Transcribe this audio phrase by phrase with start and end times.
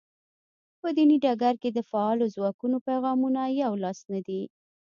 [0.79, 4.41] په دیني ډګر کې د فعالو ځواکونو پیغامونه یو لاس نه دي.